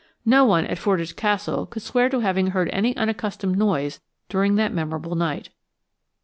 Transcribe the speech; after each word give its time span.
No 0.25 0.45
one 0.45 0.65
at 0.65 0.79
Fordwych 0.79 1.15
Castle 1.15 1.67
could 1.67 1.83
swear 1.83 2.09
to 2.09 2.21
having 2.21 2.47
heard 2.47 2.71
any 2.73 2.97
unaccustomed 2.97 3.55
noise 3.55 3.99
during 4.29 4.55
that 4.55 4.73
memorable 4.73 5.13
night. 5.13 5.49